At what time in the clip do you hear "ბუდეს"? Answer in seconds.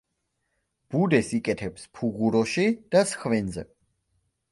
0.93-1.27